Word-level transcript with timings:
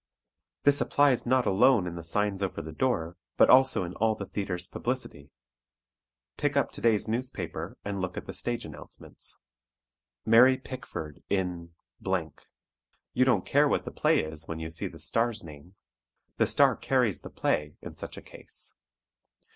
This 0.63 0.81
applies 0.81 1.27
not 1.27 1.45
alone 1.45 1.85
in 1.85 1.93
the 1.95 2.03
signs 2.03 2.41
over 2.41 2.59
the 2.63 2.71
door, 2.71 3.17
but 3.37 3.51
also 3.51 3.83
in 3.83 3.93
all 3.93 4.15
the 4.15 4.25
theatre's 4.25 4.65
publicity. 4.65 5.29
Pick 6.37 6.57
up 6.57 6.71
today's 6.71 7.07
newspaper, 7.07 7.77
and 7.85 8.01
look 8.01 8.17
at 8.17 8.25
the 8.25 8.33
stage 8.33 8.65
announcements. 8.65 9.37
"Mary 10.25 10.57
Pickford 10.57 11.21
in" 11.29 11.75
you 13.13 13.25
don't 13.25 13.45
care 13.45 13.67
what 13.67 13.85
the 13.85 13.91
play 13.91 14.23
is 14.23 14.47
when 14.47 14.57
you 14.59 14.71
see 14.71 14.87
the 14.87 14.97
star's 14.99 15.43
name. 15.43 15.75
The 16.37 16.47
star 16.47 16.75
carries 16.75 17.21
the 17.21 17.29
play, 17.29 17.75
in 17.83 17.93
such 17.93 18.17
a 18.17 18.23
case. 18.23 18.73